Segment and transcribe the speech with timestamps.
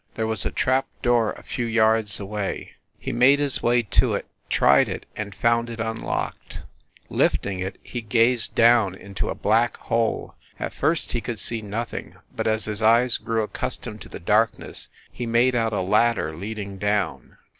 [0.15, 2.71] There was a trap door a few yards away.
[2.97, 6.61] He made his way to it, tried it, and found it un locked.
[7.09, 10.33] Lifting it, he gazed down into a black hole.
[10.59, 14.87] At first he could see nothing, but as his eyes grew accustomed to the darkness
[15.11, 17.37] he made out a ladder leading down.